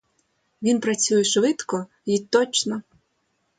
Він 0.61 0.79
працює 0.79 1.23
швидко 1.23 1.87
й 2.05 2.19
точно. 2.29 2.81